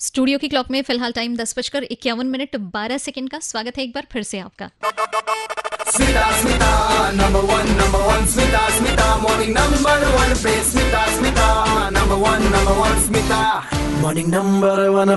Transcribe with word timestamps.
Studio 0.00 0.38
की 0.38 0.48
clock 0.48 0.70
में 0.70 0.82
फ़िलहाल 0.82 1.12
टाइम 1.12 1.36
दस 1.36 1.54
बजकर 1.58 1.82
इक्यावन 1.82 2.26
मिनट 2.26 2.56
बारह 2.56 2.98
सेकंड 2.98 3.30
का 3.30 3.38
स्वागत 3.38 3.78
है 3.78 3.84
एक 3.84 3.92
बार 3.92 4.06
फिर 4.12 4.22
से 4.22 4.38
आपका। 4.38 4.70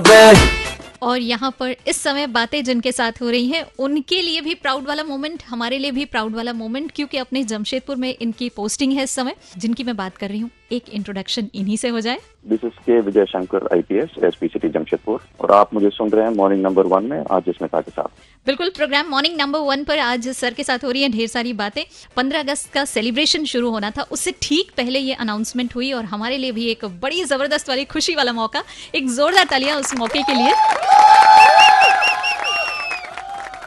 पे। 0.00 0.64
और 1.02 1.18
यहाँ 1.18 1.50
पर 1.50 1.76
इस 1.86 1.96
समय 1.96 2.26
बातें 2.26 2.64
जिनके 2.64 2.92
साथ 2.92 3.12
हो 3.20 3.30
रही 3.30 3.48
हैं 3.48 3.64
उनके 3.78 4.22
लिए 4.22 4.40
भी 4.40 4.54
प्राउड 4.54 4.88
वाला 4.88 5.04
मोमेंट 5.04 5.42
हमारे 5.48 5.78
लिए 5.78 5.90
भी 5.90 6.04
प्राउड 6.04 6.34
वाला 6.34 6.52
मोमेंट 6.52 6.92
क्योंकि 6.92 7.18
अपने 7.18 7.44
जमशेदपुर 7.44 7.96
में 7.96 8.16
इनकी 8.20 8.48
पोस्टिंग 8.48 8.92
है 8.92 9.04
इस 9.04 9.10
समय 9.10 9.36
जिनकी 9.58 9.84
मैं 9.84 9.96
बात 9.96 10.16
कर 10.16 10.28
रही 10.28 10.40
हूँ। 10.40 10.50
एक 10.74 10.88
इंट्रोडक्शन 10.90 11.48
इन्हीं 11.54 11.76
से 11.76 11.88
हो 11.88 12.00
जाए। 12.00 12.18
This 12.48 12.64
is 12.64 12.78
K 12.86 13.00
Vijay 13.00 13.24
Shankar 13.26 13.66
IPS 13.72 14.18
SP 14.24 14.48
city 14.48 14.68
Jamshedpur 14.68 15.20
और 15.40 15.52
आप 15.52 15.74
मुझे 15.74 15.90
सुन 15.90 16.10
रहे 16.10 16.24
हैं 16.24 16.32
मॉर्निंग 16.34 16.62
नंबर 16.62 16.86
वन 16.86 17.04
में 17.04 17.18
आज 17.30 17.42
जिसमें 17.44 17.68
था 17.74 17.80
के 17.80 17.90
साथ 17.90 18.22
बिल्कुल 18.46 18.70
प्रोग्राम 18.76 19.08
मॉर्निंग 19.10 19.36
नंबर 19.40 19.58
वन 19.66 19.84
पर 19.84 19.98
आज 19.98 20.28
सर 20.36 20.54
के 20.54 20.64
साथ 20.64 20.84
हो 20.84 20.90
रही 20.90 21.02
है 21.02 21.08
ढेर 21.12 21.28
सारी 21.28 21.52
बातें। 21.54 21.82
पंद्रह 22.16 22.40
अगस्त 22.40 22.72
का 22.72 22.84
सेलिब्रेशन 22.84 23.44
शुरू 23.52 23.70
होना 23.70 23.90
था 23.90 24.02
उससे 24.12 24.34
ठीक 24.42 24.72
पहले 24.76 24.98
ये 24.98 25.14
अनाउंसमेंट 25.20 25.74
हुई 25.74 25.92
और 25.92 26.04
हमारे 26.06 26.36
लिए 26.38 26.52
भी 26.52 26.66
एक 26.70 26.84
बड़ी 27.02 27.24
ज़बरदस्त 27.24 27.68
वाली 27.68 27.84
खुशी 27.86 28.14
वाला 28.14 28.32
मौका 28.32 28.62
एक 28.94 29.10
जोरदार 29.10 29.46
तालियाँ 29.50 29.78
उस 29.80 29.94
मौके 29.98 30.22
के 30.22 30.34
लिए। 30.34 30.52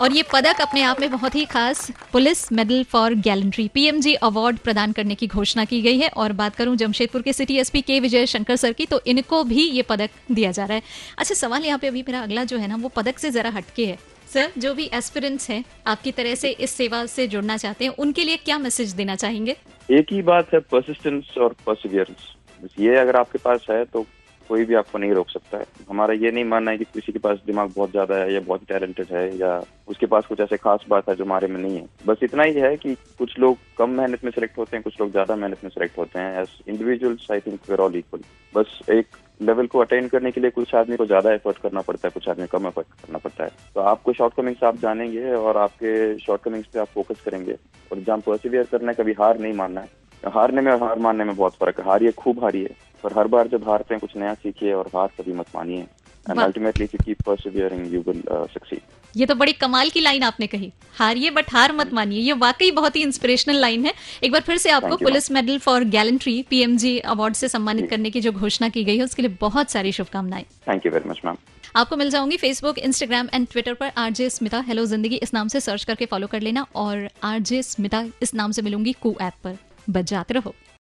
और 0.02 0.14
ये 0.14 0.24
पदक 0.34 0.62
अपने 0.62 0.82
आप 0.82 1.00
में 1.00 1.10
बहुत 1.12 1.36
ही 1.36 1.46
खास 1.46 1.90
police 2.12 2.52
medal 2.52 2.84
for 2.84 3.14
gallantry 3.14 3.68
PMG 3.68 4.14
award 4.24 4.58
प्रदान 4.58 4.92
करने 4.92 5.16
की 5.16 5.28
घोषणा 5.28 5.66
की 5.66 5.82
गई 5.82 5.98
है 6.00 6.10
और 6.18 6.34
बात 6.34 6.56
करूँ 6.56 6.76
जमशेदपुर 6.76 7.22
के 7.22 7.34
सिटी 7.34 7.58
एसपी 7.58 7.82
के 7.82 8.00
विजय 8.00 8.26
शंकर 8.26 8.56
सर 8.56 8.74
की 8.74 8.86
तो 8.86 9.02
इनको 9.08 9.44
भी 9.44 9.64
ये 9.70 9.82
पदक 9.82 10.10
दिया 10.32 10.52
जा 10.52 10.66
रहा 10.66 10.76
है। 10.76 10.84
अच्छा 11.18 11.36
सवाल 11.36 11.66
यहाँ 11.66 11.80
पे 11.80 11.88
अभी 11.88 12.02
मेरा 12.02 12.22
अगला 12.22 12.44
जो 12.44 12.58
है 12.58 12.68
ना, 12.68 12.76
वो 12.76 12.90
पदक 12.90 13.20
से 13.20 13.32
जरा 13.32 13.50
हटके 13.50 13.86
है। 13.86 13.98
सर, 14.34 14.52
जो 14.58 14.74
भी 14.74 14.90
एस्पिरेंट्स 14.94 15.50
हैं, 15.50 15.64
आपकी 15.88 16.12
तरह 16.12 16.36
से 16.36 16.50
इस 16.50 16.72
सेवा 16.72 17.06
से 17.06 17.28
जुड़ना 17.28 17.58
चाहते 17.58 17.86
हैं, 17.86 17.94
उनके 17.94 18.24
लिए 18.24 18.38
क्या 18.38 18.58
मैसेज 18.58 18.92
देना 18.92 19.16
चाहेंगे? 19.16 19.56
एक 19.90 20.14
ही 20.14 20.22
बात 20.24 20.54
है 20.54 20.60
परसिस्टेंस 20.72 21.38
और 21.38 21.56
परसिवियरेंस 21.66 22.34
ये 22.80 22.96
अगर 22.98 23.16
आपके 23.16 23.38
पास 23.38 23.66
है 23.70 23.84
तो 23.86 24.06
कोई 24.50 24.66
भी 24.66 24.76
आपको 24.76 24.98
नहीं 24.98 25.12
रोक 25.12 25.30
सकता 25.30 25.58
है। 25.58 25.66
हमारा 25.90 26.14
ये 26.16 26.32
नहीं 26.32 26.44
मानना 26.46 26.72
है 26.72 26.78
कि 26.78 26.86
किसी 26.86 27.12
के 27.12 27.20
पास 27.20 27.40
दिमाग 27.46 27.72
बहुत 27.76 27.92
ज़्यादा 27.92 28.16
है 28.16 28.34
या 28.34 28.40
बहुत 28.40 28.64
टैलेंटेड 28.70 29.08
है 29.12 29.26
या 29.38 29.52
उसके 29.88 30.06
पास 30.06 30.26
कुछ 30.26 30.40
ऐसे 30.40 30.58
खास 30.58 30.86
बात 30.90 31.10
है 31.10 31.16
जो 31.16 31.24
हमारे 31.24 31.48
में 31.48 31.60
नहीं 31.62 31.76
है। 31.76 31.86
बस 32.06 32.24
इतना 32.24 32.44
ही 32.44 32.54
है 32.56 32.76
कि 32.78 32.96
कुछ 33.20 33.38
लोग 33.40 33.58
कम 33.78 33.90
मेहनत 33.90 34.24
में 34.24 34.32
सिलेक्ट 34.32 34.58
होते 34.58 34.76
हैं, 34.78 34.84
कुछ 34.84 35.00
लोग 35.02 35.12
ज़्यादा 35.12 35.36
मेहनत 35.36 35.64
में 35.64 35.70
सिलेक्ट 35.70 35.98
होते 35.98 36.20
हैं। 36.20 36.42
As 36.42 36.58
individuals 36.68 37.28
I 37.32 37.40
think 37.40 37.60
we're 37.70 37.80
all 37.80 37.96
equal 37.96 38.22
बस 38.54 38.80
एक 38.90 39.18
लेवल 39.40 39.68
को 39.68 39.80
अटेंड 39.80 40.10
करने 40.10 40.32
के 40.32 40.42
लिए 40.42 40.50
कुछ 40.52 40.74
आदमी 40.76 40.96
को 40.98 41.06
ज़्यादा 41.06 41.34
एफर्ट 41.34 41.58
करना 41.58 41.82
पड़ता 41.82 42.08
है, 42.08 42.12
कुछ 42.12 42.30
आदमी 42.30 42.48
कम 42.48 42.68
एफर्ट 42.68 42.88
करना 43.04 43.18
पड़ता 43.18 43.44
है। 43.44 43.50
तो 43.76 43.82
आपको 43.82 44.14
शॉर्ट 44.14 44.34
कमिंग्स 44.34 44.64
आप 44.64 44.78
जानेंगे 44.78 45.34
और 45.34 45.58
आपके 45.58 46.18
शॉर्ट 46.18 46.42
कमिंग्स 46.42 46.68
पे 46.68 46.80
आप 46.80 46.88
फोकस 46.88 47.22
करेंगे। 47.22 47.58
और 47.92 48.00
जहाँ 48.00 48.20
परसिवियर 48.20 48.64
करना 48.72 48.92
है, 48.92 48.96
कभी 48.96 49.14
हार 49.14 49.40
नहीं 49.40 49.54
मानना 49.54 49.82
है। 49.82 50.06
हारने 50.24 50.62
में 50.62 50.72
और 50.72 50.84
हार 50.84 51.00
मानने 51.00 51.24
में 51.24 51.36
बहुत 51.36 51.56
फ़र्क 51.56 51.80
है। 51.80 51.86
हारिए 51.86 52.12
खूब 52.12 52.44
हारिए 52.44 52.70
पर 53.08 53.18
हर 53.18 53.28
बार 53.28 53.48
जब 53.48 53.70
हारते 53.70 53.94
हैं 53.94 54.00
कुछ 54.02 54.16
नया 54.18 54.34
सीखिए 54.36 54.74
और 54.74 54.88
हार 54.96 55.10
कभी 55.18 55.34
मत 55.34 55.56
मानिए। 55.56 55.86
And 56.26 56.40
ultimately 56.40 56.86
if 56.86 56.94
you 56.94 57.04
keep 57.06 57.22
persevering 57.26 57.94
you 57.94 58.00
will 58.08 58.22
succeed 58.54 58.96
ये 59.16 59.26
तो 59.26 59.36
बड़ी 59.36 59.54
कमाल 59.54 59.90
की 59.90 60.00
लाइन 60.00 60.24
आपने 60.24 60.48
कही। 60.48 60.72
हारिए 60.94 61.30
बट 61.32 61.46
हार 61.52 61.72
मत 61.74 61.94
मानिए। 61.94 62.20
ये 62.22 62.34
वाकई 62.36 62.72
बहुत 62.72 62.96
ही 62.96 63.02
इंस्पिरेशनल 63.04 63.56
लाइन 63.56 63.86
है। 63.86 63.94
एक 64.24 64.32
बार 64.32 64.42
फिर 64.42 64.58
से 64.58 64.70
आपको 64.72 64.98
police 64.98 65.32
medal 65.32 65.58
for 65.60 65.84
gallantry 65.96 66.42
PMG 66.50 66.98
award 67.14 67.36
से 67.36 67.48
सम्मानित 67.50 67.90
करने 67.90 68.10
की 68.10 68.22
जो 68.22 68.32
घोषणा 68.34 68.70
की 68.70 68.84
गई 68.84 68.98
है 68.98 69.04
उसके 69.04 69.22
लिए 69.22 69.38
बहुत 69.42 69.72
सारी 69.72 69.92
शुभकामनाएँ। 69.92 70.46
Thank 70.68 70.86
you 70.86 70.92
very 70.92 71.10
much 71.10 71.22
ma'am 71.26 71.38
आपको 71.76 71.98
मिल 71.98 72.10
जाऊँगी 72.10 72.38
फेसबुक 72.38 72.78
इंस्टाग्राम 72.80 73.30
एंड 73.34 73.48
ट्विटर 73.52 73.74
पर 73.74 73.92
आरजे 73.98 74.30
स्मिता 74.30 74.60
हेलो 74.68 74.86
ज़िंदगी 74.86 75.16
इस 75.18 75.34
नाम 75.34 75.48
से 75.48 75.60
सर्च 75.62 75.84
करके 75.84 76.06
फॉलो 76.06 76.28
कर 76.28 76.42
लेना 76.42 76.66
और 76.76 77.10
आरजे 77.24 77.64
स्मिता 77.64 78.06
इस 78.22 78.34
नाम 78.36 78.52
से 78.52 78.62
मिलूँगी 78.62 78.94
कू 79.02 79.16
ऐप 79.22 79.34
पर। 79.44 79.58
बजाते 79.90 80.34
रहो। 80.34 80.54